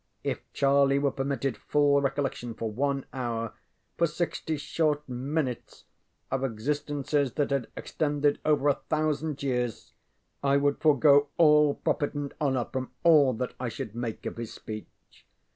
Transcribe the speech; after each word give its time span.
If 0.23 0.41
Charlie 0.51 0.97
were 0.97 1.11
permitted 1.11 1.55
full 1.57 2.01
recollection 2.01 2.55
for 2.55 2.71
one 2.71 3.05
hour 3.13 3.53
for 3.99 4.07
sixty 4.07 4.57
short 4.57 5.07
minutes 5.07 5.85
of 6.31 6.43
existences 6.43 7.33
that 7.33 7.51
had 7.51 7.67
extended 7.77 8.39
over 8.43 8.67
a 8.69 8.79
thousand 8.89 9.43
years 9.43 9.93
I 10.41 10.57
would 10.57 10.79
forego 10.81 11.27
all 11.37 11.75
profit 11.75 12.15
and 12.15 12.33
honor 12.41 12.65
from 12.65 12.89
all 13.03 13.33
that 13.33 13.53
I 13.59 13.69
should 13.69 13.93
make 13.93 14.25
of 14.25 14.37
his 14.37 14.51
speech. 14.55 14.87